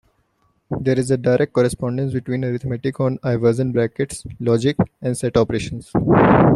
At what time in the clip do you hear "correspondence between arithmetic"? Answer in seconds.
1.53-2.99